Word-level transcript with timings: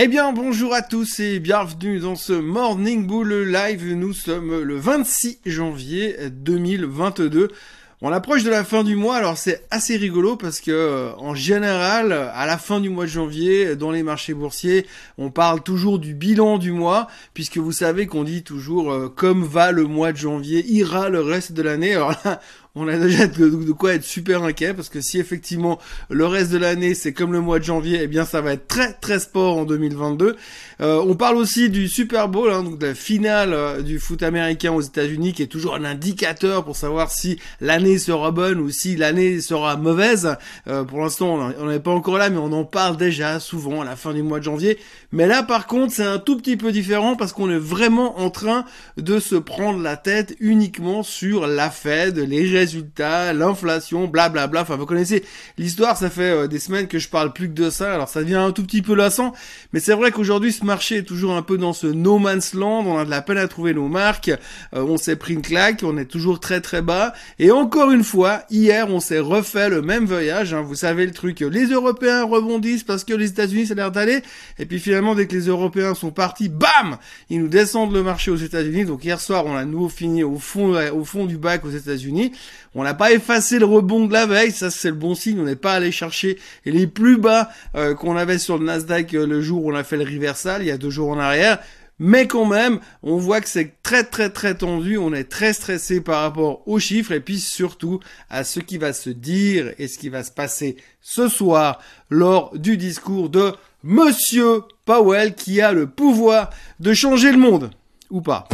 Eh 0.00 0.06
bien, 0.06 0.32
bonjour 0.32 0.74
à 0.74 0.82
tous 0.82 1.18
et 1.18 1.40
bienvenue 1.40 1.98
dans 1.98 2.14
ce 2.14 2.32
Morning 2.32 3.04
Bull 3.04 3.34
Live. 3.50 3.84
Nous 3.94 4.12
sommes 4.12 4.62
le 4.62 4.76
26 4.76 5.40
janvier 5.44 6.16
2022. 6.30 7.50
On 8.00 8.12
approche 8.12 8.44
de 8.44 8.50
la 8.50 8.62
fin 8.62 8.84
du 8.84 8.94
mois, 8.94 9.16
alors 9.16 9.36
c'est 9.36 9.66
assez 9.72 9.96
rigolo 9.96 10.36
parce 10.36 10.60
que 10.60 10.70
euh, 10.70 11.10
en 11.16 11.34
général, 11.34 12.12
à 12.12 12.46
la 12.46 12.56
fin 12.56 12.78
du 12.78 12.90
mois 12.90 13.06
de 13.06 13.10
janvier, 13.10 13.74
dans 13.74 13.90
les 13.90 14.04
marchés 14.04 14.34
boursiers, 14.34 14.86
on 15.18 15.32
parle 15.32 15.64
toujours 15.64 15.98
du 15.98 16.14
bilan 16.14 16.58
du 16.58 16.70
mois, 16.70 17.08
puisque 17.34 17.58
vous 17.58 17.72
savez 17.72 18.06
qu'on 18.06 18.22
dit 18.22 18.44
toujours 18.44 18.92
euh, 18.92 19.08
comme 19.08 19.42
va 19.42 19.72
le 19.72 19.82
mois 19.82 20.12
de 20.12 20.16
janvier, 20.16 20.64
ira 20.64 21.08
le 21.08 21.22
reste 21.22 21.54
de 21.54 21.62
l'année. 21.62 21.92
Alors 21.96 22.14
là, 22.24 22.40
on 22.78 22.88
a 22.88 22.96
déjà 22.96 23.26
de, 23.26 23.72
quoi 23.72 23.94
être 23.94 24.04
super 24.04 24.42
inquiet 24.44 24.74
parce 24.74 24.88
que 24.88 25.00
si 25.00 25.18
effectivement 25.18 25.78
le 26.10 26.26
reste 26.26 26.50
de 26.52 26.58
l'année 26.58 26.94
c'est 26.94 27.12
comme 27.12 27.32
le 27.32 27.40
mois 27.40 27.58
de 27.58 27.64
janvier, 27.64 28.00
eh 28.02 28.06
bien 28.06 28.24
ça 28.24 28.40
va 28.40 28.52
être 28.52 28.68
très 28.68 28.92
très 28.92 29.18
sport 29.18 29.58
en 29.58 29.64
2022. 29.64 30.36
Euh, 30.80 31.02
on 31.04 31.16
parle 31.16 31.36
aussi 31.36 31.70
du 31.70 31.88
Super 31.88 32.28
Bowl, 32.28 32.52
hein, 32.52 32.62
donc 32.62 32.78
de 32.78 32.86
la 32.86 32.94
finale 32.94 33.52
euh, 33.52 33.82
du 33.82 33.98
foot 33.98 34.22
américain 34.22 34.72
aux 34.72 34.80
États-Unis, 34.80 35.32
qui 35.32 35.42
est 35.42 35.48
toujours 35.48 35.74
un 35.74 35.84
indicateur 35.84 36.64
pour 36.64 36.76
savoir 36.76 37.10
si 37.10 37.38
l'année 37.60 37.98
sera 37.98 38.30
bonne 38.30 38.60
ou 38.60 38.70
si 38.70 38.94
l'année 38.94 39.40
sera 39.40 39.76
mauvaise. 39.76 40.36
Euh, 40.68 40.84
pour 40.84 41.00
l'instant, 41.00 41.52
on 41.58 41.66
n'est 41.66 41.80
pas 41.80 41.90
encore 41.90 42.16
là, 42.16 42.30
mais 42.30 42.38
on 42.38 42.52
en 42.52 42.64
parle 42.64 42.96
déjà 42.96 43.40
souvent 43.40 43.80
à 43.80 43.84
la 43.84 43.96
fin 43.96 44.14
du 44.14 44.22
mois 44.22 44.38
de 44.38 44.44
janvier. 44.44 44.78
Mais 45.10 45.26
là, 45.26 45.42
par 45.42 45.66
contre, 45.66 45.92
c'est 45.92 46.04
un 46.04 46.18
tout 46.18 46.36
petit 46.36 46.56
peu 46.56 46.70
différent 46.70 47.16
parce 47.16 47.32
qu'on 47.32 47.50
est 47.50 47.58
vraiment 47.58 48.20
en 48.20 48.30
train 48.30 48.64
de 48.96 49.18
se 49.18 49.34
prendre 49.34 49.82
la 49.82 49.96
tête 49.96 50.36
uniquement 50.38 51.02
sur 51.02 51.46
la 51.46 51.70
Fed, 51.70 52.18
les 52.18 52.46
résultats, 52.68 53.32
l'inflation, 53.32 54.06
blablabla. 54.08 54.60
Enfin, 54.60 54.76
vous 54.76 54.84
connaissez 54.84 55.24
l'histoire, 55.56 55.96
ça 55.96 56.10
fait 56.10 56.30
euh, 56.30 56.48
des 56.48 56.58
semaines 56.58 56.86
que 56.86 56.98
je 56.98 57.08
parle 57.08 57.32
plus 57.32 57.48
que 57.48 57.54
de 57.54 57.70
ça, 57.70 57.94
alors 57.94 58.08
ça 58.08 58.20
devient 58.20 58.34
un 58.34 58.52
tout 58.52 58.62
petit 58.62 58.82
peu 58.82 58.94
lassant, 58.94 59.32
mais 59.72 59.80
c'est 59.80 59.94
vrai 59.94 60.10
qu'aujourd'hui, 60.10 60.52
ce 60.52 60.64
marché 60.64 60.98
est 60.98 61.02
toujours 61.02 61.34
un 61.34 61.40
peu 61.40 61.56
dans 61.56 61.72
ce 61.72 61.86
no 61.86 62.18
man's 62.18 62.52
land, 62.52 62.84
on 62.86 62.98
a 62.98 63.06
de 63.06 63.10
la 63.10 63.22
peine 63.22 63.38
à 63.38 63.48
trouver 63.48 63.72
nos 63.72 63.88
marques, 63.88 64.28
euh, 64.28 64.82
on 64.82 64.98
s'est 64.98 65.16
pris 65.16 65.32
une 65.32 65.40
claque, 65.40 65.80
on 65.82 65.96
est 65.96 66.04
toujours 66.04 66.40
très 66.40 66.60
très 66.60 66.82
bas, 66.82 67.14
et 67.38 67.50
encore 67.50 67.90
une 67.90 68.04
fois, 68.04 68.42
hier, 68.50 68.90
on 68.90 69.00
s'est 69.00 69.18
refait 69.18 69.70
le 69.70 69.80
même 69.80 70.04
voyage, 70.04 70.52
hein. 70.52 70.60
vous 70.60 70.74
savez 70.74 71.06
le 71.06 71.12
truc, 71.12 71.40
les 71.40 71.66
Européens 71.66 72.24
rebondissent 72.24 72.84
parce 72.84 73.04
que 73.04 73.14
les 73.14 73.30
États-Unis, 73.30 73.68
ça 73.68 73.72
a 73.72 73.76
l'air 73.76 73.90
d'aller, 73.90 74.20
et 74.58 74.66
puis 74.66 74.78
finalement, 74.78 75.14
dès 75.14 75.26
que 75.26 75.34
les 75.34 75.46
Européens 75.46 75.94
sont 75.94 76.10
partis, 76.10 76.50
bam, 76.50 76.98
ils 77.30 77.40
nous 77.40 77.48
descendent 77.48 77.94
le 77.94 78.02
marché 78.02 78.30
aux 78.30 78.36
États-Unis, 78.36 78.84
donc 78.84 79.04
hier 79.04 79.20
soir, 79.20 79.46
on 79.46 79.56
a 79.56 79.64
nouveau 79.64 79.88
fini 79.88 80.22
au 80.22 80.36
fond, 80.36 80.74
au 80.90 81.04
fond 81.04 81.24
du 81.24 81.38
bac 81.38 81.64
aux 81.64 81.70
États-Unis, 81.70 82.32
on 82.74 82.84
n'a 82.84 82.94
pas 82.94 83.12
effacé 83.12 83.58
le 83.58 83.64
rebond 83.64 84.06
de 84.06 84.12
la 84.12 84.26
veille, 84.26 84.52
ça 84.52 84.70
c'est 84.70 84.88
le 84.88 84.94
bon 84.94 85.14
signe. 85.14 85.40
On 85.40 85.44
n'est 85.44 85.56
pas 85.56 85.74
allé 85.74 85.92
chercher 85.92 86.38
les 86.64 86.86
plus 86.86 87.18
bas 87.18 87.50
euh, 87.74 87.94
qu'on 87.94 88.16
avait 88.16 88.38
sur 88.38 88.58
le 88.58 88.64
Nasdaq 88.64 89.14
euh, 89.14 89.26
le 89.26 89.40
jour 89.40 89.64
où 89.64 89.72
on 89.72 89.74
a 89.74 89.84
fait 89.84 89.96
le 89.96 90.04
reversal, 90.04 90.62
il 90.62 90.68
y 90.68 90.70
a 90.70 90.78
deux 90.78 90.90
jours 90.90 91.10
en 91.10 91.18
arrière. 91.18 91.58
Mais 92.00 92.28
quand 92.28 92.46
même, 92.46 92.78
on 93.02 93.16
voit 93.16 93.40
que 93.40 93.48
c'est 93.48 93.82
très 93.82 94.04
très 94.04 94.30
très 94.30 94.54
tendu, 94.54 94.98
on 94.98 95.12
est 95.12 95.24
très 95.24 95.52
stressé 95.52 96.00
par 96.00 96.22
rapport 96.22 96.62
aux 96.66 96.78
chiffres 96.78 97.12
et 97.12 97.20
puis 97.20 97.40
surtout 97.40 97.98
à 98.30 98.44
ce 98.44 98.60
qui 98.60 98.78
va 98.78 98.92
se 98.92 99.10
dire 99.10 99.72
et 99.78 99.88
ce 99.88 99.98
qui 99.98 100.08
va 100.08 100.22
se 100.22 100.30
passer 100.30 100.76
ce 101.00 101.28
soir 101.28 101.80
lors 102.08 102.56
du 102.56 102.76
discours 102.76 103.30
de 103.30 103.52
Monsieur 103.82 104.62
Powell 104.84 105.34
qui 105.34 105.60
a 105.60 105.72
le 105.72 105.88
pouvoir 105.88 106.50
de 106.78 106.92
changer 106.92 107.32
le 107.32 107.38
monde. 107.38 107.70
Ou 108.10 108.20
pas. 108.20 108.48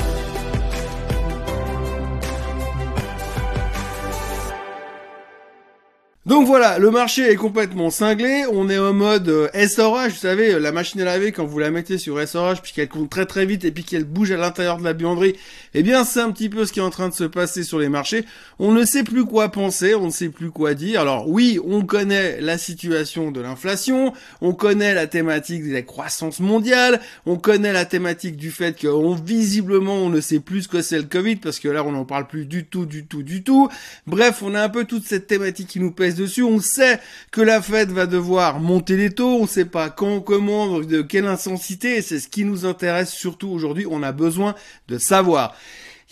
Donc 6.26 6.46
voilà, 6.46 6.78
le 6.78 6.90
marché 6.90 7.30
est 7.30 7.36
complètement 7.36 7.90
cinglé, 7.90 8.44
on 8.50 8.70
est 8.70 8.78
en 8.78 8.94
mode 8.94 9.28
euh, 9.28 9.48
vous 9.52 10.10
savez, 10.16 10.58
la 10.58 10.72
machine 10.72 11.02
à 11.02 11.04
laver, 11.04 11.32
quand 11.32 11.44
vous 11.44 11.58
la 11.58 11.70
mettez 11.70 11.98
sur 11.98 12.18
SRH, 12.18 12.62
puis 12.62 12.72
qu'elle 12.72 12.88
compte 12.88 13.10
très 13.10 13.26
très 13.26 13.44
vite 13.44 13.66
et 13.66 13.70
puis 13.70 13.84
qu'elle 13.84 14.04
bouge 14.04 14.32
à 14.32 14.38
l'intérieur 14.38 14.78
de 14.78 14.84
la 14.84 14.94
buanderie, 14.94 15.36
eh 15.74 15.82
bien 15.82 16.02
c'est 16.02 16.20
un 16.20 16.30
petit 16.30 16.48
peu 16.48 16.64
ce 16.64 16.72
qui 16.72 16.78
est 16.78 16.82
en 16.82 16.88
train 16.88 17.10
de 17.10 17.14
se 17.14 17.24
passer 17.24 17.62
sur 17.62 17.78
les 17.78 17.90
marchés. 17.90 18.24
On 18.58 18.72
ne 18.72 18.86
sait 18.86 19.04
plus 19.04 19.26
quoi 19.26 19.50
penser, 19.50 19.94
on 19.94 20.06
ne 20.06 20.10
sait 20.10 20.30
plus 20.30 20.50
quoi 20.50 20.72
dire. 20.72 21.02
Alors 21.02 21.28
oui, 21.28 21.60
on 21.62 21.84
connaît 21.84 22.40
la 22.40 22.56
situation 22.56 23.30
de 23.30 23.42
l'inflation, 23.42 24.14
on 24.40 24.54
connaît 24.54 24.94
la 24.94 25.06
thématique 25.06 25.68
de 25.68 25.74
la 25.74 25.82
croissance 25.82 26.40
mondiale, 26.40 27.02
on 27.26 27.36
connaît 27.36 27.74
la 27.74 27.84
thématique 27.84 28.38
du 28.38 28.50
fait 28.50 28.78
que 28.78 28.88
visiblement 29.22 29.96
on 29.96 30.08
ne 30.08 30.22
sait 30.22 30.40
plus 30.40 30.62
ce 30.62 30.68
que 30.68 30.80
c'est 30.80 30.96
le 30.96 31.04
Covid, 31.04 31.36
parce 31.36 31.58
que 31.58 31.68
là 31.68 31.84
on 31.84 31.92
n'en 31.92 32.06
parle 32.06 32.28
plus 32.28 32.46
du 32.46 32.64
tout, 32.64 32.86
du 32.86 33.04
tout, 33.04 33.22
du 33.22 33.42
tout. 33.42 33.68
Bref, 34.06 34.42
on 34.42 34.54
a 34.54 34.62
un 34.62 34.70
peu 34.70 34.86
toute 34.86 35.04
cette 35.04 35.26
thématique 35.26 35.68
qui 35.68 35.80
nous 35.80 35.92
pèse 35.92 36.13
dessus. 36.14 36.42
On 36.42 36.60
sait 36.60 37.00
que 37.30 37.40
la 37.40 37.60
Fed 37.60 37.90
va 37.90 38.06
devoir 38.06 38.60
monter 38.60 38.96
les 38.96 39.10
taux. 39.10 39.40
On 39.40 39.46
sait 39.46 39.64
pas 39.64 39.90
quand, 39.90 40.20
comment, 40.20 40.80
de 40.80 41.02
quelle 41.02 41.26
intensité. 41.26 42.02
C'est 42.02 42.18
ce 42.18 42.28
qui 42.28 42.44
nous 42.44 42.66
intéresse 42.66 43.12
surtout 43.12 43.48
aujourd'hui. 43.48 43.86
On 43.90 44.02
a 44.02 44.12
besoin 44.12 44.54
de 44.88 44.98
savoir. 44.98 45.56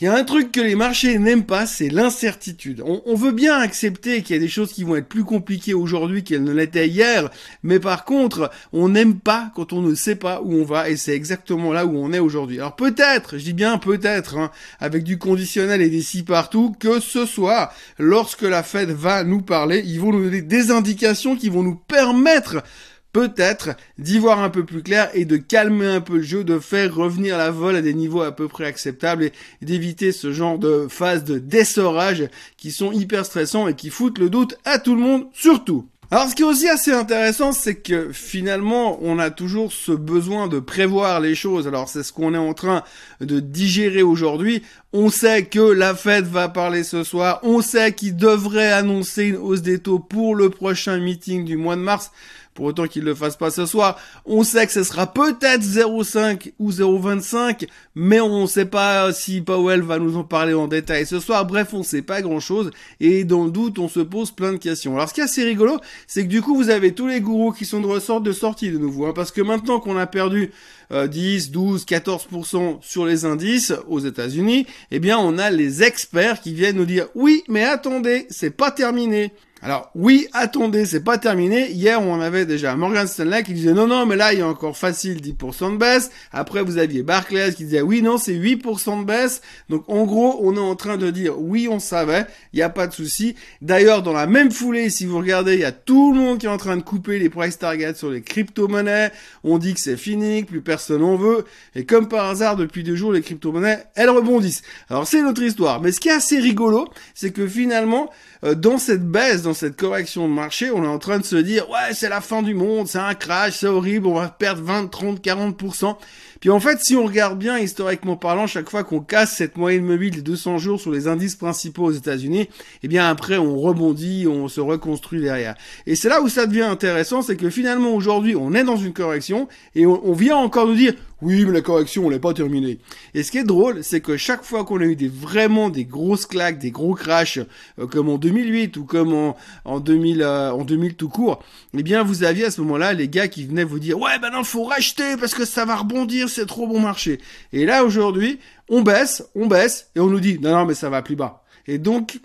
Il 0.03 0.07
y 0.07 0.09
a 0.09 0.17
un 0.17 0.25
truc 0.25 0.51
que 0.51 0.61
les 0.61 0.75
marchés 0.75 1.17
n'aiment 1.17 1.45
pas, 1.45 1.65
c'est 1.65 1.89
l'incertitude. 1.89 2.83
On, 2.85 3.15
veut 3.15 3.31
bien 3.31 3.57
accepter 3.61 4.23
qu'il 4.23 4.35
y 4.35 4.37
a 4.37 4.43
des 4.43 4.49
choses 4.49 4.73
qui 4.73 4.83
vont 4.83 4.97
être 4.97 5.07
plus 5.07 5.23
compliquées 5.23 5.75
aujourd'hui 5.75 6.25
qu'elles 6.25 6.43
ne 6.43 6.51
l'étaient 6.51 6.89
hier, 6.89 7.31
mais 7.63 7.79
par 7.79 8.05
contre, 8.05 8.51
on 8.73 8.89
n'aime 8.89 9.21
pas 9.21 9.53
quand 9.55 9.73
on 9.73 9.81
ne 9.81 9.95
sait 9.95 10.17
pas 10.17 10.41
où 10.43 10.55
on 10.55 10.65
va, 10.65 10.91
et 10.91 10.97
c'est 10.97 11.15
exactement 11.15 11.73
là 11.73 11.87
où 11.87 11.97
on 11.97 12.13
est 12.13 12.19
aujourd'hui. 12.19 12.59
Alors 12.59 12.75
peut-être, 12.75 13.39
je 13.39 13.45
dis 13.45 13.53
bien 13.53 13.79
peut-être, 13.79 14.39
hein, 14.39 14.51
avec 14.81 15.05
du 15.05 15.19
conditionnel 15.19 15.81
et 15.81 15.89
des 15.89 16.03
si 16.03 16.25
partout, 16.25 16.75
que 16.81 16.99
ce 16.99 17.25
soir, 17.25 17.73
lorsque 17.97 18.43
la 18.43 18.65
Fed 18.65 18.91
va 18.91 19.23
nous 19.23 19.41
parler, 19.41 19.85
ils 19.87 20.01
vont 20.01 20.11
nous 20.11 20.25
donner 20.25 20.43
des 20.43 20.73
indications 20.73 21.37
qui 21.37 21.49
vont 21.49 21.63
nous 21.63 21.77
permettre 21.77 22.65
peut-être 23.13 23.71
d'y 23.99 24.19
voir 24.19 24.41
un 24.41 24.51
peu 24.51 24.65
plus 24.65 24.83
clair 24.83 25.11
et 25.15 25.25
de 25.25 25.37
calmer 25.37 25.87
un 25.87 26.01
peu 26.01 26.17
le 26.17 26.23
jeu, 26.23 26.45
de 26.45 26.59
faire 26.59 26.95
revenir 26.95 27.39
la 27.39 27.51
vol 27.51 27.77
à 27.77 27.83
des 27.83 27.95
niveaux 27.95 28.23
à 28.23 28.33
peu 28.33 28.49
près 28.49 28.67
acceptables 28.67 29.25
et 29.25 29.33
d'éviter 29.61 30.13
ce 30.13 30.33
genre 30.33 30.59
de 30.59 30.87
phases 30.89 31.25
de 31.25 31.39
dessorage 31.39 32.29
qui 32.57 32.71
sont 32.71 32.93
hyper 32.93 33.25
stressants 33.27 33.69
et 33.69 33.75
qui 33.75 33.91
foutent 33.91 34.19
le 34.19 34.31
doute 34.31 34.57
à 34.65 34.79
tout 34.79 34.95
le 34.95 35.03
monde, 35.03 35.27
surtout. 35.33 35.87
Alors 36.13 36.29
ce 36.29 36.35
qui 36.35 36.43
est 36.43 36.45
aussi 36.45 36.69
assez 36.69 36.93
intéressant, 36.93 37.53
c'est 37.53 37.77
que 37.77 38.13
finalement, 38.13 38.99
on 39.01 39.19
a 39.19 39.31
toujours 39.31 39.73
ce 39.73 39.93
besoin 39.93 40.47
de 40.47 40.61
prévoir 40.61 41.21
les 41.21 41.35
choses. 41.35 41.67
Alors 41.67 41.89
c'est 41.89 42.03
ce 42.03 42.13
qu'on 42.13 42.35
est 42.35 42.39
en 42.39 42.53
train 42.53 42.83
de 43.23 43.41
digérer 43.41 44.03
aujourd'hui. 44.03 44.63
On 44.93 45.09
sait 45.09 45.47
que 45.47 45.59
la 45.59 45.95
Fed 45.95 46.27
va 46.27 46.51
parler 46.51 46.85
ce 46.85 47.03
soir. 47.03 47.41
On 47.45 47.63
sait 47.63 47.95
qu'il 47.95 48.15
devrait 48.15 48.73
annoncer 48.73 49.25
une 49.25 49.37
hausse 49.37 49.63
des 49.63 49.79
taux 49.79 50.01
pour 50.01 50.35
le 50.35 50.51
prochain 50.51 50.99
meeting 50.99 51.47
du 51.47 51.57
mois 51.57 51.77
de 51.77 51.81
mars 51.81 52.11
pour 52.55 52.67
autant 52.67 52.87
qu'il 52.87 53.03
ne 53.03 53.09
le 53.09 53.15
fasse 53.15 53.37
pas 53.37 53.51
ce 53.51 53.67
soir. 53.67 53.99
On 54.27 54.45
sait 54.45 54.67
que 54.67 54.73
ce 54.73 54.85
sera 54.85 55.07
peut-être 55.07 55.63
0,5 55.63 56.53
ou 56.59 56.71
0,25, 56.71 57.67
mais 57.95 58.21
on 58.21 58.43
ne 58.43 58.47
sait 58.47 58.67
pas 58.67 59.13
si 59.13 59.41
Powell 59.41 59.83
va 59.83 59.99
nous 59.99 60.17
en 60.17 60.25
parler 60.25 60.55
en 60.55 60.69
détail 60.69 61.07
ce 61.07 61.21
soir. 61.21 61.47
Bref, 61.47 61.69
on 61.73 61.79
ne 61.79 61.85
sait 61.85 62.03
pas 62.03 62.23
grand-chose, 62.23 62.71
et 63.01 63.25
dans 63.25 63.45
le 63.45 63.51
doute, 63.51 63.79
on 63.79 63.89
se 63.89 64.01
pose 64.01 64.31
plein 64.31 64.53
de 64.53 64.59
questions. 64.59 64.95
Alors 64.95 65.09
ce 65.09 65.15
qui 65.15 65.21
est 65.21 65.25
assez 65.25 65.45
rigolo, 65.45 65.79
c'est 66.07 66.25
que 66.25 66.29
du 66.29 66.43
coup, 66.43 66.55
vous 66.55 66.71
avez 66.71 66.93
tous 66.93 67.07
les 67.07 67.21
gourous 67.21 67.53
qui 67.53 67.65
sont 67.65 67.81
de 67.81 67.87
ressort 67.87 68.21
de 68.21 68.33
sortie 68.33 68.71
de 68.71 68.79
nouveau, 68.79 69.07
hein, 69.07 69.13
parce 69.15 69.31
que 69.31 69.41
maintenant 69.41 69.81
qu'on 69.81 69.97
a 69.97 70.07
perdu 70.07 70.51
10, 70.93 71.51
12, 71.53 71.87
14% 71.87 72.79
sur 72.83 73.07
les 73.07 73.25
indices 73.25 73.73
aux 73.89 74.01
États-Unis, 74.01 74.67
eh 74.91 74.99
bien, 74.99 75.19
on 75.19 75.39
a 75.39 75.51
les 75.51 75.83
experts 75.83 76.41
qui 76.41 76.53
viennent 76.53 76.77
nous 76.77 76.85
dire 76.85 77.07
oui, 77.15 77.45
mais 77.49 77.65
attendez, 77.65 78.27
c'est 78.29 78.51
pas 78.51 78.71
terminé. 78.71 79.33
Alors 79.65 79.93
oui, 79.95 80.27
attendez, 80.33 80.87
c'est 80.87 81.05
pas 81.05 81.19
terminé. 81.19 81.71
Hier, 81.71 82.03
on 82.03 82.21
avait 82.21 82.47
déjà 82.47 82.75
Morgan 82.75 83.07
Stanley 83.07 83.45
qui 83.45 83.53
disait 83.53 83.73
non, 83.73 83.87
non, 83.87 84.07
mais 84.07 84.17
là, 84.17 84.33
il 84.33 84.41
y 84.41 84.43
a 84.43 84.49
encore 84.49 84.77
facile 84.77 85.21
10% 85.21 85.75
de 85.75 85.77
baisse. 85.77 86.11
Après, 86.33 86.65
vous 86.65 86.79
aviez 86.79 87.05
Barclays 87.05 87.55
qui 87.55 87.67
disait 87.67 87.81
oui, 87.81 88.03
non, 88.03 88.19
c'est 88.19 88.35
8% 88.35 89.03
de 89.03 89.05
baisse. 89.05 89.41
Donc 89.69 89.85
en 89.87 90.03
gros, 90.05 90.41
on 90.43 90.57
est 90.57 90.59
en 90.59 90.75
train 90.75 90.97
de 90.97 91.11
dire 91.11 91.41
oui, 91.41 91.69
on 91.71 91.79
savait, 91.79 92.27
il 92.53 92.57
n'y 92.57 92.63
a 92.63 92.71
pas 92.71 92.89
de 92.89 92.93
souci. 92.93 93.37
D'ailleurs, 93.61 94.03
dans 94.03 94.13
la 94.13 94.27
même 94.27 94.51
foulée, 94.51 94.91
si 94.91 95.07
vous 95.07 95.19
regardez, 95.19 95.55
il 95.55 95.61
y 95.61 95.65
a 95.65 95.71
tout 95.71 96.13
le 96.13 96.19
monde 96.19 96.39
qui 96.39 96.47
est 96.47 96.49
en 96.51 96.59
train 96.59 96.77
de 96.77 96.83
couper 96.83 97.21
les 97.21 97.31
price 97.31 97.57
targets 97.57 97.95
sur 97.95 98.11
les 98.11 98.23
crypto-monnaies. 98.23 99.13
On 99.45 99.59
dit 99.59 99.75
que 99.75 99.81
c'est 99.81 99.97
fini, 99.97 100.43
que 100.43 100.49
plus 100.49 100.63
personne 100.63 101.05
en 101.05 101.15
veut. 101.15 101.45
Et 101.77 101.85
comme 101.87 102.09
par 102.09 102.29
hasard, 102.29 102.57
depuis 102.57 102.83
deux 102.83 102.97
jours, 102.97 103.13
les 103.13 103.23
crypto-monnaies, 103.23 103.85
elles 103.95 104.11
rebondissent. 104.11 104.63
Alors 104.91 105.07
c'est 105.07 105.23
notre 105.23 105.43
histoire. 105.43 105.81
Mais 105.81 105.93
ce 105.93 106.01
qui 106.01 106.09
est 106.09 106.13
assez 106.13 106.41
rigolo, 106.41 106.89
c'est 107.15 107.31
que 107.31 107.47
finalement, 107.47 108.11
dans 108.43 108.79
cette 108.79 109.07
baisse, 109.07 109.43
dans 109.43 109.55
cette 109.55 109.77
correction 109.77 110.29
de 110.29 110.33
marché, 110.33 110.71
on 110.71 110.83
est 110.83 110.89
en 110.89 110.99
train 110.99 111.19
de 111.19 111.25
se 111.25 111.37
dire, 111.37 111.69
ouais, 111.71 111.95
c'est 111.95 112.09
la 112.09 112.21
fin 112.21 112.43
du 112.43 112.55
monde, 112.55 112.89
c'est 112.89 112.99
un 112.99 113.15
crash, 113.15 113.59
c'est 113.59 113.67
horrible, 113.69 114.09
on 114.09 114.15
va 114.15 114.29
perdre 114.29 114.63
20, 114.63 114.89
30, 114.89 115.25
40%. 115.25 115.97
Puis 116.43 116.51
en 116.51 116.59
fait, 116.59 116.81
si 116.83 116.97
on 116.97 117.05
regarde 117.05 117.39
bien, 117.39 117.57
historiquement 117.61 118.17
parlant, 118.17 118.49
chaque 118.49 118.69
fois 118.69 118.83
qu'on 118.83 118.99
casse 118.99 119.37
cette 119.37 119.57
moyenne 119.57 119.85
mobile 119.85 120.11
des 120.11 120.23
200 120.23 120.59
jours 120.59 120.81
sur 120.81 120.91
les 120.91 121.07
indices 121.07 121.37
principaux 121.37 121.85
aux 121.85 121.93
États-Unis, 121.93 122.49
eh 122.83 122.89
bien 122.89 123.09
après, 123.09 123.39
on 123.39 123.61
rebondit, 123.61 124.27
on 124.27 124.49
se 124.49 124.61
reconstruit 124.61 125.21
derrière. 125.21 125.55
Et 125.87 125.95
c'est 125.95 126.09
là 126.09 126.21
où 126.21 126.29
ça 126.29 126.47
devient 126.47 126.63
intéressant, 126.63 127.23
c'est 127.23 127.37
que 127.37 127.49
finalement 127.49 127.95
aujourd'hui, 127.95 128.35
on 128.35 128.55
est 128.55 128.65
dans 128.65 128.77
une 128.77 128.93
correction 128.93 129.47
et 129.77 129.87
on, 129.87 130.13
vient 130.15 130.37
encore 130.37 130.67
nous 130.67 130.75
dire, 130.75 130.95
Oui, 131.21 131.45
mais 131.45 131.53
la 131.53 131.61
correction, 131.61 132.07
on 132.07 132.11
l'a 132.11 132.19
pas 132.19 132.35
terminée. 132.35 132.81
Et 133.15 133.23
ce 133.23 133.31
qui 133.31 133.39
est 133.39 133.45
drôle, 133.45 133.85
c'est 133.85 134.01
que 134.01 134.17
chaque 134.17 134.43
fois 134.43 134.65
qu'on 134.65 134.81
a 134.81 134.85
eu 134.85 134.97
des 134.97 135.07
vraiment 135.07 135.71
des 135.71 135.85
grosses 135.85 136.27
claques, 136.27 136.59
des 136.59 136.73
gros 136.73 136.95
crashs, 136.95 137.39
euh, 137.79 137.87
comme 137.87 138.09
en 138.09 138.19
2008 138.19 138.77
ou 138.79 138.85
comme 138.85 139.15
en, 139.15 139.37
en 139.65 139.79
2000 139.79 140.23
euh, 140.23 140.51
en 140.51 140.65
2000 140.65 140.97
tout 140.97 141.09
court, 141.09 141.41
eh 141.79 141.85
bien 141.85 142.03
vous 142.03 142.25
aviez 142.25 142.47
à 142.47 142.51
ce 142.51 142.61
moment-là 142.63 142.95
les 142.95 143.07
gars 143.07 143.29
qui 143.29 143.47
venaient 143.47 143.63
vous 143.63 143.79
dire 143.79 144.01
ouais 144.01 144.19
ben 144.21 144.31
non 144.31 144.43
faut 144.43 144.65
racheter 144.65 145.17
parce 145.17 145.35
que 145.35 145.45
ça 145.45 145.65
va 145.65 145.77
rebondir, 145.77 146.29
c'est 146.33 146.47
trop 146.47 146.67
bon 146.67 146.81
marché. 146.81 147.21
Et 147.53 147.65
là 147.65 147.85
aujourd'hui, 147.85 148.39
on 148.69 148.83
baisse, 148.83 149.25
on 149.35 149.47
baisse 149.47 149.91
et 149.95 150.01
on 150.01 150.07
nous 150.09 150.21
dit 150.21 150.39
non 150.41 150.53
non 150.53 150.67
mais 150.67 150.75
ça 150.75 150.91
va 150.91 151.03
plus 151.03 151.17
bas. 151.17 151.45
Et 151.67 151.79
donc 151.79 152.19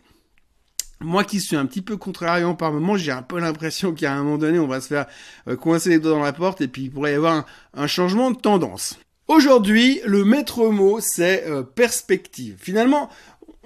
moi 1.00 1.24
qui 1.24 1.40
suis 1.40 1.56
un 1.56 1.66
petit 1.66 1.82
peu 1.82 1.98
contrariant 1.98 2.56
par 2.56 2.72
moment, 2.72 2.98
j'ai 2.98 3.12
un 3.12 3.22
peu 3.22 3.40
l'impression 3.40 3.94
qu'à 3.94 4.14
un 4.14 4.24
moment 4.24 4.38
donné, 4.38 4.60
on 4.60 4.68
va 4.68 4.82
se 4.82 4.88
faire 4.88 5.06
euh, 5.48 5.56
coincer 5.56 5.90
les 5.90 6.00
doigts 6.00 6.12
dans 6.12 6.24
la 6.24 6.34
porte 6.34 6.62
et 6.62 6.68
puis 6.68 6.84
il 6.84 6.92
pourrait 6.92 7.12
y 7.12 7.16
avoir 7.16 7.46
un, 7.74 7.88
changement 7.88 8.32
de 8.32 8.38
tendance. 8.38 8.98
Aujourd'hui, 9.28 10.00
le 10.06 10.24
maître 10.24 10.66
mot, 10.68 11.00
c'est 11.02 11.46
euh, 11.48 11.62
perspective. 11.62 12.56
Finalement, 12.60 13.10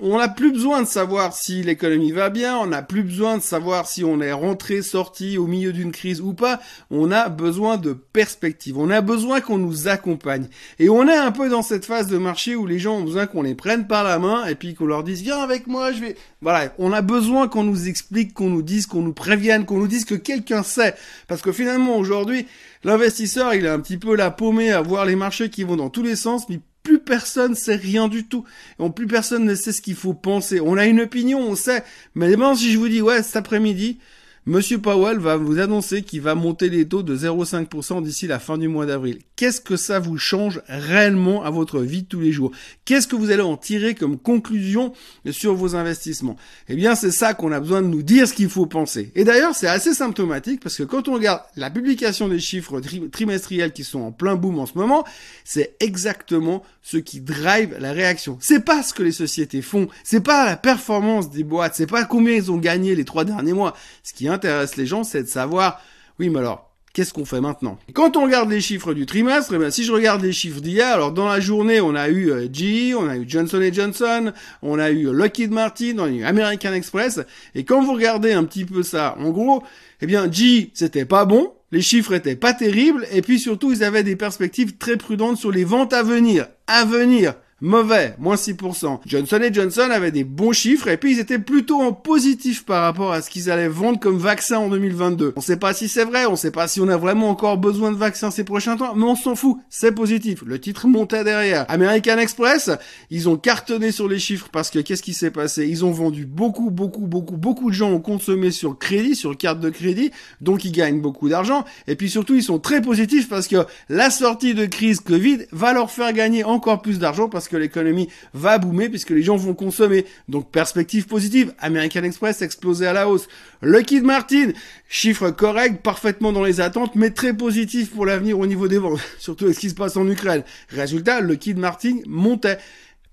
on 0.02 0.18
n'a 0.18 0.30
plus 0.30 0.52
besoin 0.52 0.82
de 0.82 0.88
savoir 0.88 1.34
si 1.34 1.62
l'économie 1.62 2.12
va 2.12 2.30
bien, 2.30 2.58
on 2.58 2.68
n'a 2.68 2.82
plus 2.82 3.04
besoin 3.04 3.38
de 3.38 3.44
savoir 3.44 3.88
si 3.88 4.04
on 4.04 4.20
est 4.20 4.32
rentré, 4.32 4.82
sorti 4.82 5.38
au 5.38 5.46
milieu 5.46 5.74
d'une 5.74 5.92
crise 5.92 6.22
ou 6.22 6.34
pas. 6.34 6.60
On 6.90 7.12
a 7.12 7.30
besoin 7.30 7.78
de 7.78 7.94
perspective. 7.94 8.80
On 8.80 8.90
a 8.90 9.02
besoin 9.02 9.42
qu'on 9.42 9.60
nous 9.60 9.88
accompagne. 9.88 10.48
Et 10.80 10.90
on 10.90 11.08
est 11.08 11.16
un 11.16 11.32
peu 11.32 11.50
dans 11.50 11.62
cette 11.62 11.86
phase 11.86 12.08
de 12.08 12.18
marché 12.18 12.56
où 12.56 12.66
les 12.66 12.80
gens 12.80 12.98
ont 12.98 13.04
besoin 13.04 13.28
qu'on 13.28 13.44
les 13.44 13.54
prenne 13.54 13.86
par 13.86 14.04
la 14.04 14.18
main 14.18 14.46
et 14.48 14.56
puis 14.56 14.74
qu'on 14.74 14.88
leur 14.88 15.04
dise 15.04 15.22
viens 15.22 15.40
avec 15.40 15.68
moi, 15.68 15.92
je 15.92 16.02
vais. 16.02 16.16
Voilà, 16.42 16.74
on 16.80 16.94
a 16.94 17.02
besoin 17.02 17.48
qu'on 17.48 17.64
nous 17.64 17.88
explique, 17.88 18.34
qu'on 18.34 18.50
nous 18.50 18.64
dise, 18.64 18.88
qu'on 18.88 19.04
nous 19.04 19.14
prévienne, 19.14 19.66
qu'on 19.66 19.78
nous 19.78 19.88
dise 19.88 20.06
que 20.06 20.16
quelqu'un 20.16 20.64
sait. 20.64 20.96
Parce 21.28 21.44
que 21.44 21.52
finalement 21.52 21.98
aujourd'hui, 21.98 22.48
l'investisseur 22.84 23.54
il 23.54 23.66
est 23.66 23.70
un 23.70 23.80
petit 23.80 23.98
peu 23.98 24.16
la 24.16 24.32
paumé 24.32 24.72
à 24.72 24.82
voir 24.82 25.06
les 25.06 25.16
marchés 25.16 25.50
qui 25.50 25.64
vont 25.64 25.76
dans 25.76 25.90
tous 25.90 26.04
les 26.04 26.16
sens, 26.16 26.50
mais 26.50 26.60
plus 26.84 27.00
personne 27.00 27.56
sait 27.56 27.76
rien 27.76 28.08
du 28.08 28.28
tout. 28.28 28.44
Et 28.80 28.90
plus 28.90 29.08
personne 29.08 29.46
ne 29.46 29.56
sait 29.56 29.72
ce 29.72 29.82
qu'il 29.82 29.96
faut 29.96 30.14
penser. 30.14 30.60
On 30.60 30.78
a 30.78 30.86
une 30.86 31.02
opinion, 31.02 31.40
on 31.40 31.56
sait. 31.56 31.84
Mais 32.16 32.36
bon, 32.36 32.56
si 32.56 32.72
je 32.72 32.78
vous 32.78 32.90
dis, 32.90 33.02
ouais, 33.02 33.24
cet 33.24 33.36
après-midi, 33.36 34.00
Monsieur 34.48 34.80
Powell 34.80 35.20
va 35.20 35.38
vous 35.38 35.60
annoncer 35.60 36.02
qu'il 36.02 36.22
va 36.22 36.34
monter 36.34 36.70
les 36.70 36.88
taux 36.88 37.04
de 37.04 37.16
0,5% 37.16 38.02
d'ici 38.02 38.26
la 38.26 38.40
fin 38.40 38.58
du 38.58 38.68
mois 38.68 38.88
d'avril. 38.88 39.20
Qu'est-ce 39.36 39.62
que 39.62 39.76
ça 39.76 40.00
vous 40.00 40.18
change 40.18 40.64
réellement 40.68 41.44
à 41.44 41.52
votre 41.52 41.82
vie 41.82 42.02
de 42.02 42.08
tous 42.08 42.20
les 42.20 42.32
jours? 42.32 42.52
Qu'est-ce 42.84 43.08
que 43.08 43.16
vous 43.16 43.30
allez 43.30 43.44
en 43.44 43.56
tirer 43.56 43.94
comme 43.94 44.18
conclusion 44.18 44.94
sur 45.30 45.54
vos 45.54 45.76
investissements? 45.76 46.38
Eh 46.70 46.76
bien, 46.76 46.96
c'est 46.96 47.12
ça 47.12 47.36
qu'on 47.36 47.52
a 47.52 47.60
besoin 47.60 47.84
de 47.84 47.88
nous 47.88 48.02
dire 48.02 48.28
ce 48.28 48.34
qu'il 48.34 48.50
faut 48.50 48.66
penser. 48.66 49.12
Et 49.14 49.26
d'ailleurs, 49.26 49.54
c'est 49.54 49.68
assez 49.68 49.94
symptomatique 49.94 50.60
parce 50.60 50.76
que 50.76 50.84
quand 50.84 51.08
on 51.08 51.14
regarde 51.14 51.44
la 51.56 51.70
publication 51.70 52.28
des 52.28 52.40
chiffres 52.40 52.82
trimestriels 53.12 53.74
qui 53.74 53.84
sont 53.84 54.02
en 54.02 54.12
plein 54.12 54.38
boom 54.38 54.58
en 54.58 54.66
ce 54.66 54.76
moment, 54.76 55.06
c'est 55.46 55.76
exactement 55.80 56.64
ce 56.82 56.98
qui 56.98 57.22
drive 57.22 57.78
la 57.80 57.92
réaction. 57.92 58.40
C'est 58.42 58.66
pas 58.66 58.82
ce 58.82 58.96
que 58.96 59.04
les 59.04 59.12
sociétés 59.12 59.62
font, 59.62 59.88
c'est 60.04 60.22
pas 60.22 60.48
la 60.48 60.58
performance 60.58 61.30
des 61.30 61.44
boîtes, 61.44 61.76
c'est 61.76 61.86
pas 61.86 62.06
combien 62.06 62.34
ils 62.34 62.52
ont 62.52 62.58
gagné 62.58 62.96
les 62.96 63.06
trois 63.06 63.24
derniers 63.24 63.54
mois. 63.54 63.76
Ce 64.02 64.14
qui 64.14 64.31
intéresse 64.32 64.76
les 64.78 64.86
gens, 64.86 65.04
c'est 65.04 65.24
de 65.24 65.28
savoir, 65.28 65.80
oui, 66.20 66.30
mais 66.30 66.40
alors, 66.40 66.72
Qu'est-ce 66.94 67.14
qu'on 67.14 67.24
fait 67.24 67.40
maintenant? 67.40 67.80
Quand 67.94 68.18
on 68.18 68.24
regarde 68.24 68.50
les 68.50 68.60
chiffres 68.60 68.94
du 68.94 69.06
trimestre, 69.06 69.54
eh 69.56 69.58
bien, 69.58 69.72
si 69.72 69.86
je 69.86 69.94
regarde 69.94 70.22
les 70.22 70.34
chiffres 70.34 70.60
d'hier, 70.60 70.88
alors 70.88 71.14
dans 71.14 71.30
la 71.30 71.40
journée, 71.40 71.80
on 71.80 71.96
a 71.96 72.10
eu 72.10 72.30
euh, 72.32 72.50
GE, 72.52 72.94
on 72.96 73.08
a 73.08 73.16
eu 73.16 73.24
Johnson 73.26 73.62
Johnson, 73.72 74.34
on 74.62 74.78
a 74.78 74.92
eu 74.92 75.06
Lockheed 75.06 75.52
Martin, 75.52 75.96
on 76.00 76.04
a 76.04 76.10
eu 76.10 76.24
American 76.26 76.74
Express, 76.74 77.22
et 77.56 77.64
quand 77.64 77.82
vous 77.82 77.94
regardez 77.94 78.34
un 78.34 78.44
petit 78.44 78.66
peu 78.66 78.84
ça, 78.84 79.16
en 79.20 79.30
gros, 79.30 79.64
eh 80.02 80.06
bien, 80.06 80.30
GE, 80.30 80.68
c'était 80.74 81.06
pas 81.06 81.24
bon, 81.24 81.54
les 81.72 81.82
chiffres 81.82 82.14
étaient 82.14 82.36
pas 82.36 82.54
terribles, 82.54 83.08
et 83.14 83.22
puis 83.22 83.40
surtout, 83.40 83.72
ils 83.72 83.86
avaient 83.86 84.04
des 84.04 84.18
perspectives 84.18 84.76
très 84.76 84.98
prudentes 84.98 85.38
sur 85.38 85.52
les 85.52 85.64
ventes 85.64 85.94
à 85.94 86.04
venir. 86.04 86.48
À 86.68 86.84
venir 86.84 87.36
mauvais, 87.62 88.16
moins 88.18 88.36
6%. 88.36 89.00
Johnson 89.06 89.40
Johnson 89.52 89.90
avait 89.92 90.12
des 90.12 90.24
bons 90.24 90.52
chiffres 90.52 90.88
et 90.88 90.98
puis 90.98 91.14
ils 91.14 91.20
étaient 91.20 91.40
plutôt 91.40 91.80
en 91.82 91.94
positif 91.94 92.66
par 92.66 92.82
rapport 92.82 93.12
à 93.12 93.22
ce 93.22 93.30
qu'ils 93.30 93.50
allaient 93.50 93.68
vendre 93.68 94.00
comme 94.00 94.18
vaccin 94.18 94.58
en 94.58 94.70
2022. 94.70 95.34
On 95.36 95.42
sait 95.42 95.58
pas 95.58 95.74
si 95.74 95.88
c'est 95.88 96.04
vrai, 96.04 96.26
on 96.26 96.36
sait 96.36 96.52
pas 96.52 96.68
si 96.68 96.82
on 96.82 96.88
a 96.88 96.98
vraiment 96.98 97.30
encore 97.30 97.58
besoin 97.58 97.92
de 97.92 97.98
vaccins 97.98 98.32
ces 98.32 98.44
prochains 98.44 98.78
temps, 98.78 98.96
mais 98.96 99.06
on 99.06 99.16
s'en 99.16 99.36
fout, 99.36 99.58
c'est 99.70 99.92
positif. 99.92 100.44
Le 100.46 100.60
titre 100.60 100.88
montait 100.88 101.24
derrière. 101.24 101.66
American 101.70 102.18
Express, 102.18 102.72
ils 103.10 103.30
ont 103.30 103.38
cartonné 103.38 103.92
sur 103.92 104.08
les 104.08 104.20
chiffres 104.20 104.50
parce 104.52 104.70
que 104.70 104.80
qu'est-ce 104.80 105.04
qui 105.04 105.14
s'est 105.14 105.32
passé? 105.32 105.68
Ils 105.68 105.86
ont 105.86 105.92
vendu 105.92 106.26
beaucoup, 106.26 106.72
beaucoup, 106.72 107.06
beaucoup, 107.08 107.38
beaucoup 107.38 107.70
de 107.70 107.76
gens 107.76 107.92
ont 107.92 108.00
consommé 108.00 108.52
sur 108.52 108.78
crédit, 108.78 109.16
sur 109.16 109.38
carte 109.38 109.60
de 109.60 109.70
crédit, 109.70 110.12
donc 110.42 110.66
ils 110.66 110.72
gagnent 110.72 111.02
beaucoup 111.02 111.30
d'argent. 111.30 111.64
Et 111.88 111.96
puis 111.96 112.10
surtout, 112.10 112.36
ils 112.36 112.44
sont 112.44 112.60
très 112.60 112.82
positifs 112.82 113.30
parce 113.30 113.48
que 113.48 113.66
la 113.90 114.10
sortie 114.10 114.56
de 114.56 114.66
crise 114.66 115.00
Covid 115.00 115.46
va 115.52 115.74
leur 115.74 115.92
faire 115.92 116.12
gagner 116.14 116.44
encore 116.44 116.82
plus 116.82 116.98
d'argent 116.98 117.30
parce 117.30 117.48
que 117.48 117.51
que 117.52 117.58
l'économie 117.58 118.10
va 118.34 118.58
boomer 118.58 118.90
puisque 118.90 119.12
les 119.12 119.22
gens 119.22 119.36
vont 119.36 119.54
consommer. 119.54 120.06
Donc 120.28 120.50
perspective 120.50 121.06
positive. 121.06 121.54
American 121.60 122.04
Express 122.04 122.42
explosé 122.42 122.88
à 122.88 122.94
la 122.94 123.08
hausse. 123.08 123.28
Lockheed 123.62 124.04
Martin, 124.04 124.52
chiffre 124.90 125.30
correct, 125.30 125.84
parfaitement 125.84 126.32
dans 126.32 126.44
les 126.44 126.62
attentes, 126.62 126.96
mais 126.96 127.12
très 127.12 127.34
positif 127.34 127.92
pour 127.92 128.06
l'avenir 128.06 128.40
au 128.40 128.48
niveau 128.48 128.68
des 128.68 128.80
ventes. 128.80 129.00
Surtout 129.20 129.46
avec 129.46 129.56
ce 129.56 129.60
qui 129.60 129.70
se 129.70 129.76
passe 129.76 129.98
en 129.98 130.08
Ukraine. 130.08 130.44
Résultat, 130.70 131.22
Lockheed 131.22 131.58
Martin 131.58 131.98
montait 132.08 132.58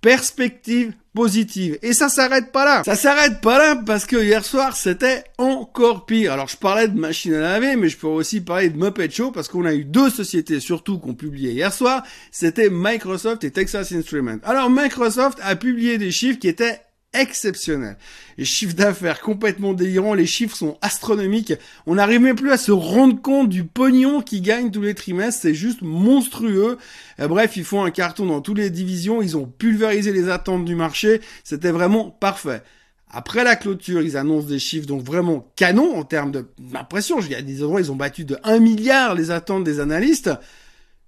perspective 0.01 0.93
positive. 1.15 1.79
Et 1.83 1.93
ça 1.93 2.09
s'arrête 2.09 2.53
pas 2.53 2.65
là. 2.65 2.83
Ça 2.85 2.95
s'arrête 2.95 3.41
pas 3.41 3.59
là 3.59 3.83
parce 3.85 4.07
que 4.07 4.17
hier 4.17 4.45
soir, 4.45 4.77
c'était 4.77 5.25
encore 5.37 6.07
pire. 6.07 6.33
Alors, 6.33 6.49
je 6.49 6.57
parlais 6.57 6.87
de 6.87 6.99
machine 6.99 7.35
à 7.35 7.41
laver, 7.41 7.75
mais 7.77 7.89
je 7.89 7.97
pourrais 7.97 8.15
aussi 8.15 8.41
parler 8.41 8.71
de 8.71 8.79
Muppet 8.79 9.11
Show 9.11 9.33
parce 9.33 9.49
qu'on 9.49 9.65
a 9.65 9.75
eu 9.75 9.85
deux 9.85 10.11
sociétés 10.11 10.61
surtout 10.61 11.01
qui 11.01 11.09
ont 11.09 11.15
publié 11.15 11.53
hier 11.53 11.73
soir. 11.73 12.05
C'était 12.31 12.71
Microsoft 12.71 13.43
et 13.43 13.51
Texas 13.51 13.91
Instruments. 13.93 14.39
Alors, 14.45 14.71
Microsoft 14.71 15.39
a 15.43 15.57
publié 15.57 15.99
des 15.99 16.13
chiffres 16.13 16.39
qui 16.39 16.49
étaient 16.49 16.81
exceptionnel. 17.15 17.97
Les 18.37 18.45
chiffres 18.45 18.75
d'affaires 18.75 19.21
complètement 19.21 19.73
délirants, 19.73 20.15
les 20.15 20.27
chiffres 20.27 20.57
sont 20.57 20.79
astronomiques. 20.83 21.55
On 21.87 21.95
n'arrive 21.95 22.21
même 22.21 22.37
plus 22.37 22.53
à 22.53 22.59
se 22.59 22.73
rendre 22.73 23.21
compte 23.21 23.49
du 23.49 23.65
pognon 23.65 24.21
qu'ils 24.21 24.43
gagnent 24.43 24.71
tous 24.71 24.83
les 24.83 24.95
trimestres, 24.95 25.43
c'est 25.43 25.55
juste 25.55 25.83
monstrueux. 25.83 26.79
Euh, 27.21 27.29
bref, 27.29 27.57
ils 27.57 27.65
font 27.65 27.83
un 27.85 27.91
carton 27.91 28.27
dans 28.27 28.41
toutes 28.41 28.59
les 28.59 28.71
divisions, 28.71 29.23
ils 29.23 29.37
ont 29.37 29.47
pulvérisé 29.47 30.13
les 30.13 30.29
attentes 30.29 30.65
du 30.65 30.75
marché, 30.75 31.21
c'était 31.45 31.71
vraiment 31.71 32.11
parfait. 32.11 32.63
Après 33.11 33.43
la 33.43 33.57
clôture, 33.57 34.03
ils 34.03 34.19
annoncent 34.19 34.49
des 34.49 34.59
chiffres 34.59 34.87
donc 34.87 35.03
vraiment 35.03 35.51
canons 35.57 35.97
en 35.97 36.05
termes 36.05 36.31
d'impression. 36.59 37.21
Il 37.21 37.31
y 37.31 37.35
a 37.35 37.41
ils 37.41 37.91
ont 37.91 37.97
battu 37.97 38.25
de 38.25 38.37
1 38.45 38.59
milliard 38.59 39.15
les 39.15 39.31
attentes 39.31 39.65
des 39.65 39.81
analystes. 39.81 40.31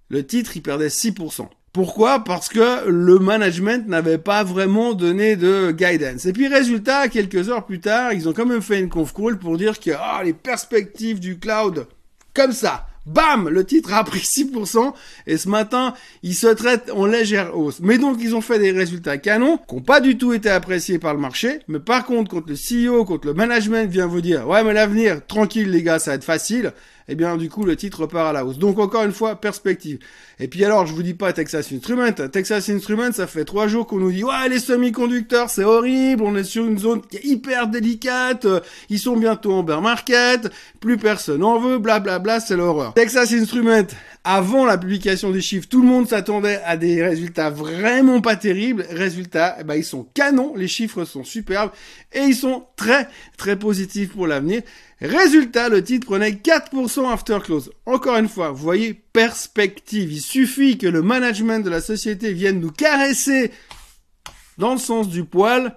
Le 0.09 0.25
titre, 0.25 0.57
il 0.57 0.63
perdait 0.63 0.87
6%. 0.87 1.47
Pourquoi? 1.73 2.25
Parce 2.25 2.49
que 2.49 2.89
le 2.89 3.17
management 3.17 3.87
n'avait 3.87 4.17
pas 4.17 4.43
vraiment 4.43 4.91
donné 4.93 5.37
de 5.37 5.71
guidance. 5.71 6.25
Et 6.25 6.33
puis 6.33 6.49
résultat, 6.49 7.07
quelques 7.07 7.47
heures 7.47 7.65
plus 7.65 7.79
tard, 7.79 8.11
ils 8.11 8.27
ont 8.27 8.33
quand 8.33 8.45
même 8.45 8.61
fait 8.61 8.79
une 8.79 8.89
conf 8.89 9.13
call 9.13 9.39
pour 9.39 9.57
dire 9.57 9.79
que 9.79 9.91
ah, 9.97 10.21
les 10.23 10.33
perspectives 10.33 11.21
du 11.21 11.39
cloud, 11.39 11.87
comme 12.33 12.51
ça, 12.51 12.87
bam, 13.05 13.47
le 13.47 13.65
titre 13.65 13.93
a 13.93 14.03
pris 14.03 14.19
6%, 14.19 14.93
et 15.27 15.37
ce 15.37 15.47
matin, 15.47 15.93
il 16.23 16.35
se 16.35 16.47
traite 16.47 16.91
en 16.93 17.05
légère 17.05 17.57
hausse. 17.57 17.79
Mais 17.79 17.97
donc, 17.97 18.17
ils 18.19 18.35
ont 18.35 18.41
fait 18.41 18.59
des 18.59 18.71
résultats 18.71 19.17
canons, 19.17 19.57
qui 19.57 19.75
n'ont 19.75 19.81
pas 19.81 20.01
du 20.01 20.17
tout 20.17 20.33
été 20.33 20.49
appréciés 20.49 20.99
par 20.99 21.13
le 21.13 21.21
marché, 21.21 21.59
mais 21.69 21.79
par 21.79 22.05
contre, 22.05 22.31
quand 22.31 22.43
le 22.47 22.55
CEO, 22.55 23.05
quand 23.05 23.23
le 23.23 23.33
management 23.33 23.89
vient 23.89 24.07
vous 24.07 24.21
dire, 24.21 24.47
ouais, 24.47 24.63
mais 24.63 24.73
l'avenir, 24.73 25.25
tranquille 25.25 25.69
les 25.69 25.83
gars, 25.83 25.99
ça 25.99 26.11
va 26.11 26.15
être 26.15 26.23
facile, 26.25 26.73
eh 27.11 27.15
bien 27.15 27.37
du 27.37 27.49
coup 27.49 27.63
le 27.65 27.75
titre 27.75 28.01
repart 28.01 28.29
à 28.29 28.33
la 28.33 28.45
hausse. 28.45 28.57
Donc 28.57 28.79
encore 28.79 29.03
une 29.03 29.11
fois, 29.11 29.35
perspective. 29.35 29.99
Et 30.39 30.47
puis 30.47 30.65
alors, 30.65 30.87
je 30.87 30.93
vous 30.93 31.03
dis 31.03 31.13
pas 31.13 31.33
Texas 31.33 31.71
Instruments. 31.71 32.11
Texas 32.31 32.69
Instruments, 32.69 33.11
ça 33.11 33.27
fait 33.27 33.45
trois 33.45 33.67
jours 33.67 33.85
qu'on 33.85 33.97
nous 33.97 34.11
dit 34.11 34.23
ouais 34.23 34.49
les 34.49 34.59
semi-conducteurs 34.59 35.49
c'est 35.49 35.63
horrible, 35.63 36.23
on 36.23 36.35
est 36.35 36.43
sur 36.43 36.65
une 36.65 36.79
zone 36.79 37.01
qui 37.01 37.17
est 37.17 37.25
hyper 37.25 37.67
délicate, 37.67 38.47
ils 38.89 38.99
sont 38.99 39.17
bientôt 39.17 39.53
en 39.53 39.63
bear 39.63 39.81
market, 39.81 40.49
plus 40.79 40.97
personne 40.97 41.43
en 41.43 41.59
veut, 41.59 41.77
blablabla, 41.77 42.19
bla, 42.19 42.37
bla, 42.37 42.39
c'est 42.39 42.55
l'horreur. 42.55 42.93
Texas 42.93 43.31
Instruments, 43.33 43.87
avant 44.23 44.65
la 44.65 44.77
publication 44.77 45.31
des 45.31 45.41
chiffres, 45.41 45.67
tout 45.67 45.81
le 45.81 45.87
monde 45.87 46.07
s'attendait 46.07 46.61
à 46.65 46.77
des 46.77 47.03
résultats 47.03 47.49
vraiment 47.49 48.21
pas 48.21 48.35
terribles. 48.35 48.85
Résultats, 48.91 49.57
eh 49.59 49.63
ben, 49.63 49.75
ils 49.75 49.83
sont 49.83 50.07
canons, 50.13 50.53
les 50.55 50.67
chiffres 50.67 51.05
sont 51.05 51.23
superbes 51.23 51.71
et 52.13 52.21
ils 52.21 52.35
sont 52.35 52.65
très 52.75 53.07
très 53.37 53.57
positifs 53.57 54.11
pour 54.11 54.27
l'avenir. 54.27 54.61
Résultat, 55.01 55.67
le 55.67 55.83
titre 55.83 56.05
prenait 56.05 56.31
4% 56.31 57.11
after 57.11 57.39
close. 57.43 57.71
Encore 57.87 58.17
une 58.17 58.29
fois, 58.29 58.51
vous 58.51 58.63
voyez, 58.63 58.93
perspective. 58.93 60.11
Il 60.11 60.21
suffit 60.21 60.77
que 60.77 60.85
le 60.85 61.01
management 61.01 61.65
de 61.65 61.71
la 61.71 61.81
société 61.81 62.33
vienne 62.33 62.59
nous 62.59 62.71
caresser 62.71 63.51
dans 64.59 64.73
le 64.73 64.79
sens 64.79 65.09
du 65.09 65.23
poil 65.23 65.75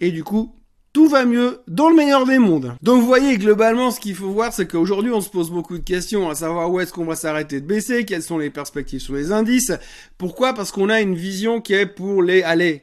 et 0.00 0.10
du 0.10 0.24
coup, 0.24 0.56
tout 0.92 1.08
va 1.08 1.24
mieux 1.24 1.60
dans 1.68 1.88
le 1.88 1.94
meilleur 1.94 2.26
des 2.26 2.38
mondes. 2.38 2.74
Donc 2.82 3.00
vous 3.00 3.06
voyez, 3.06 3.38
globalement, 3.38 3.92
ce 3.92 4.00
qu'il 4.00 4.16
faut 4.16 4.30
voir, 4.30 4.52
c'est 4.52 4.66
qu'aujourd'hui, 4.66 5.12
on 5.12 5.20
se 5.20 5.30
pose 5.30 5.50
beaucoup 5.50 5.78
de 5.78 5.84
questions, 5.84 6.28
à 6.28 6.34
savoir 6.34 6.70
où 6.70 6.80
est-ce 6.80 6.92
qu'on 6.92 7.04
va 7.04 7.14
s'arrêter 7.14 7.60
de 7.60 7.66
baisser, 7.66 8.04
quelles 8.04 8.22
sont 8.22 8.38
les 8.38 8.50
perspectives 8.50 9.00
sur 9.00 9.14
les 9.14 9.30
indices. 9.32 9.72
Pourquoi? 10.18 10.52
Parce 10.52 10.72
qu'on 10.72 10.88
a 10.88 11.00
une 11.00 11.14
vision 11.14 11.60
qui 11.60 11.74
est 11.74 11.86
pour 11.86 12.22
les, 12.22 12.42
allez, 12.42 12.82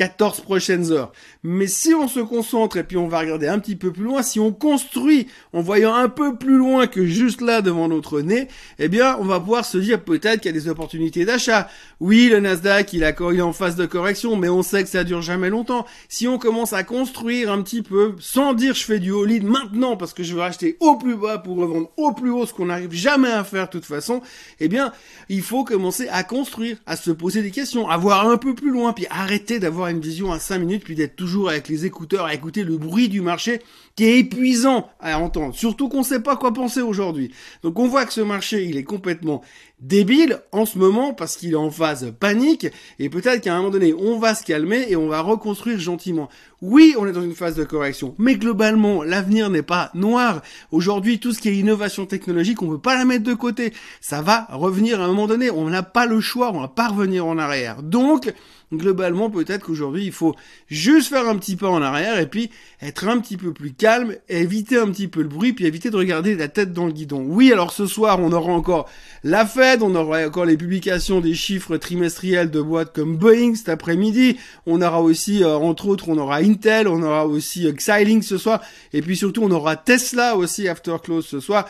14 0.00 0.40
prochaines 0.40 0.92
heures. 0.92 1.12
Mais 1.42 1.66
si 1.66 1.92
on 1.92 2.08
se 2.08 2.20
concentre 2.20 2.78
et 2.78 2.84
puis 2.84 2.96
on 2.96 3.06
va 3.06 3.18
regarder 3.18 3.48
un 3.48 3.58
petit 3.58 3.76
peu 3.76 3.92
plus 3.92 4.04
loin, 4.04 4.22
si 4.22 4.40
on 4.40 4.50
construit 4.50 5.26
en 5.52 5.60
voyant 5.60 5.92
un 5.92 6.08
peu 6.08 6.36
plus 6.36 6.56
loin 6.56 6.86
que 6.86 7.04
juste 7.04 7.42
là 7.42 7.60
devant 7.60 7.86
notre 7.86 8.22
nez, 8.22 8.48
eh 8.78 8.88
bien, 8.88 9.18
on 9.20 9.24
va 9.24 9.40
pouvoir 9.40 9.66
se 9.66 9.76
dire 9.76 10.02
peut-être 10.02 10.40
qu'il 10.40 10.54
y 10.54 10.56
a 10.56 10.58
des 10.58 10.70
opportunités 10.70 11.26
d'achat. 11.26 11.68
Oui, 12.00 12.30
le 12.30 12.40
Nasdaq, 12.40 12.94
il, 12.94 13.02
est 13.02 13.40
en 13.42 13.52
phase 13.52 13.76
de 13.76 13.84
correction, 13.84 14.36
mais 14.36 14.48
on 14.48 14.62
sait 14.62 14.84
que 14.84 14.88
ça 14.88 15.04
dure 15.04 15.20
jamais 15.20 15.50
longtemps. 15.50 15.84
Si 16.08 16.26
on 16.26 16.38
commence 16.38 16.72
à 16.72 16.82
construire 16.82 17.52
un 17.52 17.60
petit 17.60 17.82
peu, 17.82 18.14
sans 18.20 18.54
dire 18.54 18.74
je 18.74 18.84
fais 18.86 19.00
du 19.00 19.12
all-in 19.12 19.44
maintenant 19.44 19.98
parce 19.98 20.14
que 20.14 20.22
je 20.22 20.34
veux 20.34 20.40
acheter 20.40 20.78
au 20.80 20.96
plus 20.96 21.16
bas 21.16 21.36
pour 21.36 21.58
revendre 21.58 21.90
au 21.98 22.12
plus 22.14 22.30
haut, 22.30 22.46
ce 22.46 22.54
qu'on 22.54 22.66
n'arrive 22.66 22.94
jamais 22.94 23.30
à 23.30 23.44
faire 23.44 23.66
de 23.66 23.72
toute 23.72 23.84
façon, 23.84 24.22
eh 24.60 24.68
bien, 24.68 24.94
il 25.28 25.42
faut 25.42 25.62
commencer 25.62 26.08
à 26.08 26.24
construire, 26.24 26.78
à 26.86 26.96
se 26.96 27.10
poser 27.10 27.42
des 27.42 27.50
questions, 27.50 27.86
à 27.86 27.98
voir 27.98 28.26
un 28.26 28.38
peu 28.38 28.54
plus 28.54 28.70
loin, 28.70 28.94
puis 28.94 29.06
arrêter 29.10 29.58
d'avoir 29.58 29.89
une 29.90 30.00
vision 30.00 30.32
à 30.32 30.38
5 30.38 30.58
minutes, 30.58 30.84
puis 30.84 30.94
d'être 30.94 31.16
toujours 31.16 31.50
avec 31.50 31.68
les 31.68 31.86
écouteurs 31.86 32.24
à 32.24 32.34
écouter 32.34 32.64
le 32.64 32.76
bruit 32.76 33.08
du 33.08 33.20
marché 33.20 33.60
qui 33.96 34.04
est 34.04 34.18
épuisant 34.18 34.88
à 35.00 35.18
entendre. 35.18 35.54
Surtout 35.54 35.88
qu'on 35.88 35.98
ne 35.98 36.04
sait 36.04 36.20
pas 36.20 36.36
quoi 36.36 36.52
penser 36.52 36.80
aujourd'hui. 36.80 37.32
Donc 37.62 37.78
on 37.78 37.88
voit 37.88 38.06
que 38.06 38.12
ce 38.12 38.20
marché, 38.20 38.64
il 38.64 38.76
est 38.76 38.84
complètement 38.84 39.42
débile 39.80 40.40
en 40.52 40.66
ce 40.66 40.78
moment 40.78 41.14
parce 41.14 41.36
qu'il 41.36 41.52
est 41.52 41.56
en 41.56 41.70
phase 41.70 42.12
panique 42.18 42.66
et 42.98 43.08
peut-être 43.08 43.42
qu'à 43.42 43.54
un 43.54 43.58
moment 43.58 43.70
donné, 43.70 43.94
on 43.94 44.18
va 44.18 44.34
se 44.34 44.44
calmer 44.44 44.86
et 44.88 44.96
on 44.96 45.08
va 45.08 45.20
reconstruire 45.20 45.78
gentiment. 45.78 46.28
Oui, 46.62 46.94
on 46.98 47.06
est 47.06 47.12
dans 47.12 47.22
une 47.22 47.34
phase 47.34 47.56
de 47.56 47.64
correction, 47.64 48.14
mais 48.18 48.34
globalement, 48.34 49.02
l'avenir 49.02 49.48
n'est 49.48 49.62
pas 49.62 49.90
noir. 49.94 50.42
Aujourd'hui, 50.70 51.18
tout 51.18 51.32
ce 51.32 51.40
qui 51.40 51.48
est 51.48 51.56
innovation 51.56 52.04
technologique, 52.04 52.60
on 52.60 52.68
peut 52.68 52.78
pas 52.78 52.98
la 52.98 53.06
mettre 53.06 53.24
de 53.24 53.32
côté. 53.32 53.72
Ça 54.02 54.20
va 54.20 54.46
revenir 54.50 55.00
à 55.00 55.04
un 55.04 55.08
moment 55.08 55.26
donné. 55.26 55.50
On 55.50 55.70
n'a 55.70 55.82
pas 55.82 56.04
le 56.04 56.20
choix, 56.20 56.52
on 56.52 56.60
va 56.60 56.68
pas 56.68 56.88
revenir 56.88 57.24
en 57.24 57.38
arrière. 57.38 57.82
Donc, 57.82 58.30
globalement, 58.74 59.30
peut-être 59.30 59.64
qu'aujourd'hui, 59.64 60.04
il 60.04 60.12
faut 60.12 60.36
juste 60.68 61.08
faire 61.08 61.28
un 61.28 61.36
petit 61.36 61.56
pas 61.56 61.68
en 61.68 61.82
arrière 61.82 62.18
et 62.18 62.26
puis 62.26 62.50
être 62.82 63.08
un 63.08 63.18
petit 63.18 63.36
peu 63.36 63.52
plus 63.52 63.72
calme, 63.72 64.16
éviter 64.28 64.76
un 64.76 64.88
petit 64.88 65.08
peu 65.08 65.22
le 65.22 65.28
bruit, 65.28 65.54
puis 65.54 65.64
éviter 65.66 65.90
de 65.90 65.96
regarder 65.96 66.36
la 66.36 66.48
tête 66.48 66.72
dans 66.72 66.86
le 66.86 66.92
guidon. 66.92 67.24
Oui, 67.26 67.52
alors 67.52 67.72
ce 67.72 67.86
soir, 67.86 68.20
on 68.20 68.32
aura 68.32 68.52
encore 68.52 68.88
la 69.24 69.46
On 69.80 69.94
aura 69.94 70.26
encore 70.26 70.46
les 70.46 70.56
publications 70.56 71.20
des 71.20 71.34
chiffres 71.34 71.76
trimestriels 71.76 72.50
de 72.50 72.60
boîtes 72.60 72.92
comme 72.92 73.16
Boeing 73.16 73.54
cet 73.54 73.68
après-midi, 73.68 74.36
on 74.66 74.82
aura 74.82 75.00
aussi, 75.00 75.44
euh, 75.44 75.56
entre 75.56 75.86
autres, 75.86 76.08
on 76.08 76.18
aura 76.18 76.38
Intel, 76.38 76.88
on 76.88 77.00
aura 77.02 77.26
aussi 77.26 77.68
euh, 77.68 77.72
Xilinx 77.72 78.26
ce 78.26 78.36
soir, 78.36 78.60
et 78.92 79.00
puis 79.00 79.16
surtout, 79.16 79.42
on 79.44 79.50
aura 79.52 79.76
Tesla 79.76 80.36
aussi 80.36 80.66
after 80.66 80.96
close 81.02 81.24
ce 81.24 81.38
soir, 81.38 81.68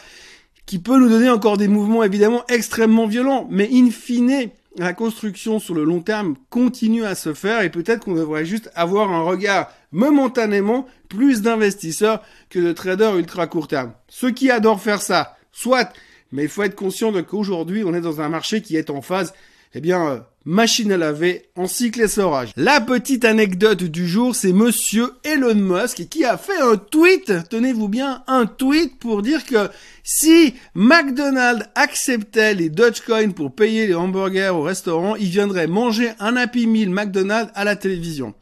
qui 0.65 0.79
peut 0.79 0.99
nous 0.99 1.11
donner 1.11 1.29
encore 1.29 1.59
des 1.59 1.69
mouvements 1.69 2.03
évidemment 2.03 2.43
extrêmement 2.49 3.07
violents, 3.07 3.47
mais 3.51 3.69
in 3.71 3.91
fine, 3.91 4.49
la 4.79 4.95
construction 4.95 5.59
sur 5.59 5.75
le 5.75 5.85
long 5.85 6.01
terme 6.01 6.37
continue 6.49 7.05
à 7.05 7.15
se 7.15 7.35
faire 7.35 7.61
et 7.61 7.69
peut-être 7.69 8.05
qu'on 8.05 8.15
devrait 8.15 8.47
juste 8.47 8.71
avoir 8.75 9.13
un 9.13 9.23
regard 9.23 9.71
momentanément 9.93 10.87
plus 11.11 11.43
d'investisseurs 11.43 12.23
que 12.49 12.61
de 12.61 12.73
traders 12.73 13.19
ultra 13.19 13.47
court 13.47 13.69
terme. 13.69 13.93
Ceux 14.09 14.31
qui 14.31 14.51
adorent 14.51 14.81
faire 14.81 15.03
ça, 15.03 15.37
soit, 15.53 15.93
mais 16.33 16.45
il 16.45 16.49
faut 16.49 16.63
être 16.63 16.77
conscient 16.77 17.13
de 17.13 17.21
qu'aujourd'hui 17.21 17.85
on 17.85 17.95
est 17.95 18.01
dans 18.01 18.21
un 18.21 18.29
marché 18.29 18.63
qui 18.63 18.77
est 18.77 18.91
en 18.91 19.03
phase, 19.03 19.33
eh 19.75 19.81
bien, 19.81 20.09
euh, 20.09 20.19
machine 20.45 20.91
à 20.91 20.97
laver 20.97 21.43
en 21.57 21.67
cycle 21.67 22.01
essorage. 22.01 22.51
La 22.57 22.81
petite 22.81 23.25
anecdote 23.25 23.85
du 23.85 24.09
jour, 24.09 24.35
c'est 24.35 24.53
monsieur 24.53 25.13
Elon 25.23 25.55
Musk 25.55 26.09
qui 26.09 26.25
a 26.25 26.39
fait 26.39 26.61
un 26.61 26.77
tweet, 26.77 27.33
tenez-vous 27.49 27.89
bien, 27.89 28.25
un 28.27 28.47
tweet 28.47 28.99
pour 28.99 29.23
dire 29.23 29.45
que 29.45 29.69
si 30.03 30.55
McDonald's 30.75 31.67
acceptait 31.75 32.55
les 32.55 32.69
Dogecoin 32.69 33.31
pour 33.31 33.55
payer 33.55 33.87
les 33.87 33.95
hamburgers 33.95 34.53
au 34.55 34.63
restaurant, 34.63 35.15
il 35.17 35.29
viendrait 35.29 35.67
manger 35.67 36.11
un 36.19 36.37
Happy 36.37 36.67
Meal 36.67 36.91
McDonald's 36.91 37.53
à 37.55 37.65
la 37.65 37.77
télévision. 37.77 38.35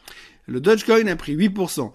Le 0.46 0.60
Dogecoin 0.60 1.06
a 1.08 1.16
pris 1.16 1.36
8%. 1.36 1.92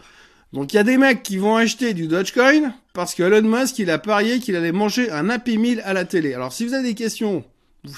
Donc 0.53 0.72
il 0.72 0.75
y 0.77 0.79
a 0.79 0.83
des 0.83 0.98
mecs 0.98 1.24
qui 1.24 1.38
vont 1.38 1.55
acheter 1.55 1.93
du 1.93 2.07
Dogecoin 2.07 2.74
parce 2.93 3.15
que 3.15 3.24
Elon 3.24 3.41
Musk 3.41 3.79
il 3.79 3.89
a 3.89 3.98
parié 3.98 4.39
qu'il 4.39 4.55
allait 4.55 4.72
manger 4.72 5.10
un 5.10 5.29
Happy 5.29 5.57
Meal 5.57 5.81
à 5.83 5.93
la 5.93 6.05
télé. 6.05 6.36
Alors 6.36 6.53
si 6.53 6.65
vous 6.65 6.75
avez 6.75 6.83
des 6.89 6.93
questions 6.93 7.43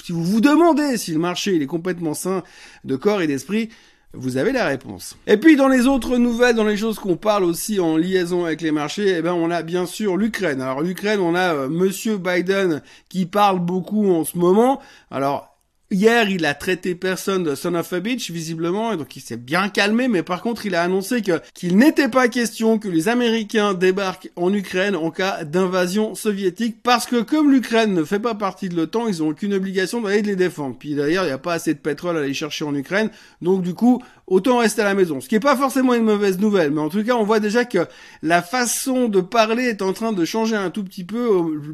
si 0.02 0.12
vous 0.12 0.24
vous 0.24 0.40
demandez 0.40 0.96
si 0.96 1.12
le 1.12 1.18
marché 1.18 1.54
il 1.54 1.62
est 1.62 1.66
complètement 1.66 2.14
sain 2.14 2.42
de 2.84 2.96
corps 2.96 3.20
et 3.20 3.26
d'esprit, 3.26 3.68
vous 4.12 4.36
avez 4.38 4.50
la 4.52 4.66
réponse. 4.66 5.16
Et 5.26 5.36
puis 5.36 5.56
dans 5.56 5.68
les 5.68 5.86
autres 5.86 6.16
nouvelles, 6.16 6.56
dans 6.56 6.64
les 6.64 6.76
choses 6.76 6.98
qu'on 6.98 7.16
parle 7.16 7.44
aussi 7.44 7.78
en 7.78 7.96
liaison 7.96 8.46
avec 8.46 8.62
les 8.62 8.72
marchés, 8.72 9.16
eh 9.18 9.22
ben 9.22 9.34
on 9.34 9.50
a 9.50 9.62
bien 9.62 9.86
sûr 9.86 10.16
l'Ukraine. 10.16 10.60
Alors 10.60 10.80
l'Ukraine, 10.80 11.20
on 11.20 11.34
a 11.34 11.54
euh, 11.54 11.68
Monsieur 11.68 12.16
Biden 12.16 12.82
qui 13.08 13.26
parle 13.26 13.60
beaucoup 13.60 14.10
en 14.10 14.24
ce 14.24 14.38
moment. 14.38 14.80
Alors 15.10 15.55
Hier, 15.92 16.28
il 16.28 16.44
a 16.46 16.54
traité 16.54 16.96
personne 16.96 17.44
de 17.44 17.54
son 17.54 17.76
of 17.76 17.92
a 17.92 18.00
bitch, 18.00 18.32
visiblement, 18.32 18.92
et 18.92 18.96
donc 18.96 19.14
il 19.14 19.20
s'est 19.20 19.36
bien 19.36 19.68
calmé, 19.68 20.08
mais 20.08 20.24
par 20.24 20.42
contre, 20.42 20.66
il 20.66 20.74
a 20.74 20.82
annoncé 20.82 21.22
que 21.22 21.40
qu'il 21.54 21.76
n'était 21.76 22.08
pas 22.08 22.26
question 22.26 22.80
que 22.80 22.88
les 22.88 23.08
Américains 23.08 23.72
débarquent 23.72 24.32
en 24.34 24.52
Ukraine 24.52 24.96
en 24.96 25.12
cas 25.12 25.44
d'invasion 25.44 26.16
soviétique, 26.16 26.78
parce 26.82 27.06
que 27.06 27.22
comme 27.22 27.52
l'Ukraine 27.52 27.94
ne 27.94 28.02
fait 28.02 28.18
pas 28.18 28.34
partie 28.34 28.68
de 28.68 28.74
l'OTAN, 28.74 29.06
ils 29.06 29.22
ont 29.22 29.28
aucune 29.28 29.54
obligation 29.54 30.00
d'aller 30.00 30.22
les 30.22 30.34
défendre. 30.34 30.74
Puis 30.76 30.96
d'ailleurs, 30.96 31.22
il 31.22 31.28
n'y 31.28 31.32
a 31.32 31.38
pas 31.38 31.52
assez 31.52 31.72
de 31.72 31.78
pétrole 31.78 32.16
à 32.16 32.20
aller 32.20 32.34
chercher 32.34 32.64
en 32.64 32.74
Ukraine, 32.74 33.10
donc 33.40 33.62
du 33.62 33.72
coup, 33.72 34.02
autant 34.26 34.58
rester 34.58 34.82
à 34.82 34.84
la 34.84 34.94
maison. 34.94 35.20
Ce 35.20 35.28
qui 35.28 35.34
n'est 35.36 35.40
pas 35.40 35.56
forcément 35.56 35.94
une 35.94 36.04
mauvaise 36.04 36.38
nouvelle, 36.38 36.72
mais 36.72 36.80
en 36.80 36.88
tout 36.88 37.02
cas, 37.04 37.14
on 37.14 37.24
voit 37.24 37.40
déjà 37.40 37.64
que 37.64 37.86
la 38.22 38.42
façon 38.42 39.08
de 39.08 39.20
parler 39.20 39.64
est 39.64 39.82
en 39.82 39.92
train 39.92 40.12
de 40.12 40.24
changer 40.24 40.56
un 40.56 40.70
tout 40.70 40.82
petit 40.82 41.04
peu. 41.04 41.30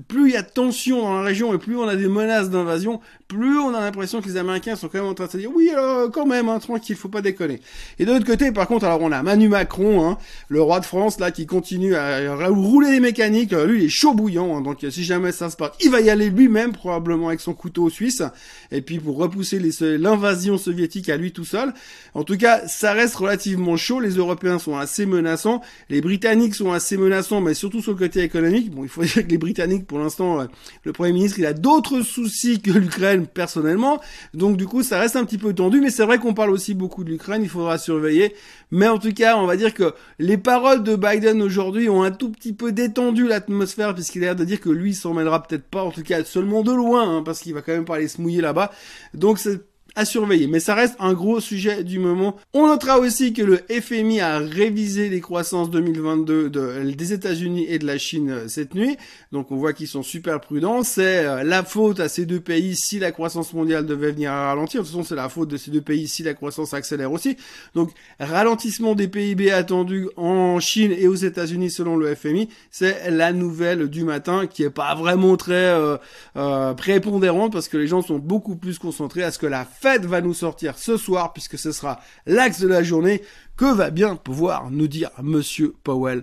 Plus 0.06 0.30
il 0.30 0.35
y 0.35 0.37
a 0.37 0.42
de 0.42 0.50
tension 0.50 1.00
dans 1.00 1.14
la 1.14 1.23
région 1.23 1.54
et 1.54 1.59
plus 1.59 1.76
on 1.76 1.88
a 1.88 1.97
des 1.97 2.09
menaces 2.09 2.50
d'invasion, 2.50 3.00
plus 3.26 3.59
on 3.59 3.75
a 3.75 3.80
l'impression 3.80 4.21
que 4.21 4.28
les 4.28 4.37
Américains 4.37 4.76
sont 4.76 4.88
quand 4.88 4.99
même 4.99 5.09
en 5.09 5.14
train 5.14 5.26
de 5.26 5.30
se 5.30 5.38
dire 5.38 5.50
oui, 5.54 5.71
alors 5.71 6.11
quand 6.11 6.26
même, 6.26 6.49
hein, 6.49 6.59
tranquille, 6.59 6.97
faut 6.97 7.09
pas 7.09 7.23
déconner. 7.23 7.61
Et 7.99 8.04
de 8.04 8.12
l'autre 8.12 8.26
côté, 8.26 8.52
par 8.52 8.66
contre, 8.66 8.85
alors 8.85 9.00
on 9.00 9.12
a 9.12 9.23
Manu 9.23 9.49
Macron, 9.49 10.06
hein, 10.06 10.18
le 10.49 10.61
roi 10.61 10.80
de 10.80 10.85
France, 10.85 11.18
là, 11.18 11.30
qui 11.30 11.47
continue 11.47 11.94
à 11.94 12.35
rouler 12.49 12.90
les 12.90 13.00
mécaniques. 13.00 13.52
Lui, 13.52 13.80
il 13.80 13.87
est 13.87 13.88
chaud 13.88 14.12
bouillant, 14.12 14.59
hein, 14.59 14.61
donc 14.61 14.85
si 14.90 15.04
jamais 15.04 15.32
ça 15.32 15.49
se 15.49 15.56
passe, 15.56 15.73
il 15.80 15.90
va 15.90 16.00
y 16.00 16.11
aller 16.11 16.28
lui-même, 16.28 16.73
probablement 16.73 17.28
avec 17.28 17.40
son 17.40 17.54
couteau 17.54 17.88
suisse, 17.88 18.23
et 18.71 18.82
puis 18.82 18.99
pour 18.99 19.16
repousser 19.16 19.59
l'invasion 19.99 20.59
soviétique 20.59 21.09
à 21.09 21.16
lui 21.16 21.32
tout 21.32 21.44
seul. 21.44 21.73
En 22.14 22.25
tout 22.25 22.37
cas, 22.37 22.41
ça 22.66 22.92
reste 22.92 23.14
relativement 23.16 23.76
chaud. 23.76 24.00
Les 24.00 24.16
Européens 24.16 24.58
sont 24.58 24.76
assez 24.76 25.06
menaçants, 25.06 25.62
les 25.88 26.00
Britanniques 26.00 26.54
sont 26.54 26.72
assez 26.72 26.96
menaçants, 26.96 27.40
mais 27.40 27.54
surtout 27.54 27.80
sur 27.80 27.92
le 27.92 27.99
côté 27.99 28.20
économique. 28.20 28.70
Bon, 28.70 28.82
il 28.82 28.88
faut 28.88 29.02
dire 29.04 29.25
que 29.25 29.30
les 29.30 29.38
Britanniques, 29.38 29.87
pour 29.87 29.99
l'instant, 29.99 30.40
euh, 30.40 30.44
le 30.84 30.92
Premier 30.92 31.12
ministre, 31.12 31.38
il 31.38 31.46
a 31.46 31.52
d'autres 31.52 32.02
soucis 32.02 32.61
que 32.61 32.70
l'Ukraine 32.70 33.26
personnellement. 33.26 34.00
Donc 34.34 34.56
du 34.56 34.66
coup, 34.66 34.82
ça 34.82 34.99
reste 34.99 35.16
un 35.16 35.25
petit 35.25 35.38
peu 35.38 35.54
tendu, 35.54 35.80
mais 35.80 35.90
c'est 35.90 36.04
vrai 36.04 36.18
qu'on 36.18 36.34
parle 36.34 36.50
aussi 36.50 36.75
beaucoup 36.75 37.04
de 37.04 37.11
l'Ukraine, 37.11 37.42
il 37.42 37.49
faudra 37.49 37.78
surveiller. 37.78 38.34
Mais 38.70 38.88
en 38.88 38.99
tout 38.99 39.12
cas, 39.12 39.37
on 39.37 39.46
va 39.46 39.56
dire 39.56 39.75
que 39.75 39.94
les 40.18 40.38
paroles 40.38 40.82
de 40.82 40.96
Biden 40.96 41.42
aujourd'hui 41.42 41.88
ont 41.88 42.02
un 42.02 42.11
tout 42.11 42.30
petit 42.30 42.52
peu 42.52 42.72
détendu 42.72 43.26
l'atmosphère, 43.26 43.94
puisqu'il 43.94 44.22
a 44.22 44.28
l'air 44.28 44.37
de 44.37 44.44
dire 44.44 44.61
que 44.61 44.70
lui, 44.70 44.94
s'en 44.94 45.14
mêlera 45.14 45.42
peut-être 45.42 45.64
pas, 45.64 45.82
en 45.82 45.90
tout 45.90 46.02
cas 46.02 46.25
seulement 46.25 46.62
de 46.62 46.72
loin, 46.72 47.18
hein, 47.18 47.22
parce 47.22 47.40
qu'il 47.40 47.54
va 47.54 47.62
quand 47.62 47.72
même 47.72 47.84
pas 47.84 47.96
aller 47.96 48.08
se 48.08 48.20
mouiller 48.20 48.40
là-bas. 48.40 48.70
Donc 49.14 49.38
c'est 49.38 49.61
à 49.94 50.04
surveiller. 50.04 50.46
Mais 50.46 50.61
ça 50.61 50.75
reste 50.75 50.96
un 50.99 51.12
gros 51.12 51.40
sujet 51.40 51.84
du 51.84 51.99
moment. 51.99 52.37
On 52.52 52.66
notera 52.66 52.99
aussi 52.99 53.32
que 53.32 53.42
le 53.42 53.58
FMI 53.68 54.20
a 54.20 54.38
révisé 54.38 55.08
les 55.08 55.20
croissances 55.20 55.70
2022 55.70 56.50
des 56.50 57.12
États-Unis 57.12 57.66
et 57.68 57.78
de 57.78 57.87
la 57.87 57.99
Chine 57.99 58.30
euh, 58.30 58.49
cette 58.49 58.75
nuit. 58.75 58.96
Donc 59.32 59.50
on 59.50 59.56
voit 59.56 59.72
qu'ils 59.72 59.88
sont 59.88 60.02
super 60.02 60.40
prudents. 60.40 60.82
C'est 60.82 61.25
euh, 61.25 61.42
la 61.42 61.62
faute 61.62 62.00
à 62.00 62.08
ces 62.08 62.26
deux 62.26 62.40
pays 62.40 62.76
si 62.76 62.99
la 62.99 63.12
croissance 63.12 63.52
mondiale 63.52 63.87
devait 63.87 64.12
venir 64.12 64.32
à 64.32 64.49
ralentir. 64.49 64.82
De 64.82 64.87
toute 64.87 64.94
façon, 64.94 65.04
c'est 65.04 65.14
la 65.14 65.28
faute 65.28 65.49
de 65.49 65.56
ces 65.56 65.70
deux 65.70 65.80
pays 65.80 66.08
si 66.08 66.22
la 66.22 66.34
croissance 66.34 66.75
accélère 66.75 67.12
aussi. 67.12 67.37
Donc 67.75 67.90
ralentissement 68.18 68.94
des 68.94 69.08
PIB 69.08 69.50
attendus 69.50 70.08
en 70.16 70.61
Chine 70.61 70.92
et 70.96 71.08
aux 71.08 71.14
États-Unis 71.14 71.70
selon 71.70 71.96
le 71.96 72.14
FMI, 72.14 72.49
c'est 72.70 73.11
la 73.11 73.32
nouvelle 73.32 73.88
du 73.88 74.04
matin 74.04 74.46
qui 74.46 74.62
est 74.62 74.70
pas 74.70 74.94
vraiment 74.94 75.37
très 75.37 75.54
euh, 75.54 75.96
euh 76.37 76.75
prépondérante 76.75 77.52
parce 77.52 77.68
que 77.68 77.76
les 77.76 77.87
gens 77.87 78.02
sont 78.02 78.18
beaucoup 78.18 78.56
plus 78.56 78.78
concentrés 78.78 79.22
à 79.22 79.30
ce 79.30 79.38
que 79.38 79.46
la 79.46 79.64
Fed 79.82 80.04
va 80.04 80.20
nous 80.20 80.32
sortir 80.32 80.78
ce 80.78 80.96
soir, 80.96 81.32
puisque 81.32 81.58
ce 81.58 81.72
sera 81.72 81.98
l'axe 82.24 82.60
de 82.60 82.68
la 82.68 82.84
journée, 82.84 83.20
que 83.56 83.64
va 83.64 83.90
bien 83.90 84.14
pouvoir 84.14 84.70
nous 84.70 84.86
dire 84.86 85.10
Monsieur 85.20 85.74
Powell 85.82 86.22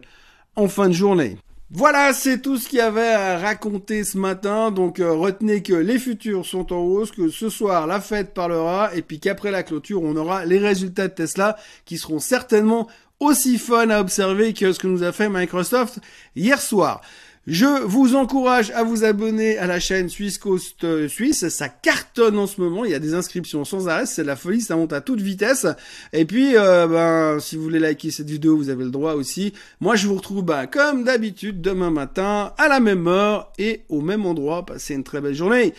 en 0.56 0.70
fin 0.70 0.88
de 0.88 0.94
journée. 0.94 1.38
Voilà, 1.70 2.14
c'est 2.14 2.42
tout 2.42 2.58
ce 2.58 2.70
qu'il 2.70 2.80
y 2.80 2.82
avait 2.82 3.12
à 3.12 3.38
raconter 3.38 4.06
ce 4.06 4.18
matin. 4.18 4.72
Donc 4.72 5.02
euh, 5.02 5.12
retenez 5.12 5.62
que 5.62 5.74
les 5.74 6.00
futurs 6.00 6.46
sont 6.46 6.72
en 6.72 6.78
hausse, 6.78 7.12
que 7.12 7.28
ce 7.28 7.50
soir 7.50 7.86
la 7.86 8.00
Fed 8.00 8.34
parlera, 8.34 8.96
et 8.96 9.02
puis 9.02 9.20
qu'après 9.20 9.52
la 9.52 9.64
clôture, 9.64 10.04
on 10.04 10.16
aura 10.16 10.46
les 10.46 10.58
résultats 10.58 11.10
de 11.10 11.14
Tesla 11.14 11.58
qui 11.84 11.98
seront 11.98 12.20
certainement 12.20 12.88
aussi 13.20 13.58
fun 13.58 13.90
à 13.90 14.00
observer 14.00 14.54
que 14.54 14.72
ce 14.72 14.80
que 14.80 14.88
nous 14.88 15.04
a 15.04 15.12
fait 15.12 15.28
Microsoft 15.28 16.00
hier 16.34 16.62
soir. 16.62 17.02
Je 17.48 17.84
vous 17.84 18.16
encourage 18.16 18.70
à 18.72 18.84
vous 18.84 19.04
abonner 19.04 19.58
à 19.58 19.66
la 19.66 19.80
chaîne 19.80 20.10
Suisse 20.10 20.38
Coast 20.38 20.84
euh, 20.84 21.08
Suisse. 21.08 21.48
Ça 21.50 21.70
cartonne 21.70 22.38
en 22.38 22.48
ce 22.48 22.62
moment. 22.62 22.86
Il 22.86 22.92
y 22.92 22.96
a 22.96 23.00
des 23.00 23.14
inscriptions 23.14 23.66
sans 23.66 23.88
arrêt. 23.88 24.06
C'est 24.06 24.24
la 24.24 24.36
folie. 24.36 24.62
Ça 24.62 24.76
monte 24.76 24.94
à 24.94 25.02
toute 25.02 25.22
vitesse. 25.22 25.66
Et 26.14 26.26
puis, 26.26 26.58
euh, 26.58 26.88
ben, 26.88 27.40
si 27.40 27.56
vous 27.56 27.64
voulez 27.64 27.80
liker 27.80 28.12
cette 28.12 28.30
vidéo, 28.30 28.58
vous 28.58 28.70
avez 28.70 28.84
le 28.84 28.92
droit 28.92 29.14
aussi. 29.14 29.54
Moi, 29.80 29.96
je 29.96 30.08
vous 30.08 30.16
retrouve, 30.16 30.44
ben, 30.44 30.68
comme 30.68 31.04
d'habitude, 31.04 31.62
demain 31.62 31.92
matin, 31.92 32.54
à 32.58 32.68
la 32.68 32.80
même 32.80 33.08
heure 33.08 33.52
et 33.58 33.84
au 33.90 34.02
même 34.02 34.26
endroit. 34.26 34.66
Passez 34.66 34.94
une 34.94 35.04
très 35.04 35.22
belle 35.22 35.36
journée. 35.36 35.74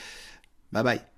Bye 0.73 0.85
bye. 0.85 1.10